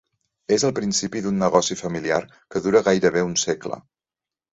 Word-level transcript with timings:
És 0.55 0.63
el 0.67 0.71
principi 0.77 1.19
d'un 1.25 1.37
negoci 1.41 1.77
familiar 1.81 2.17
que 2.55 2.61
dura 2.69 2.81
gairebé 2.89 3.23
un 3.27 3.37
segle. 3.43 3.79